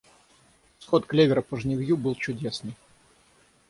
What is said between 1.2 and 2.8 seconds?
по жнивью был чудесный.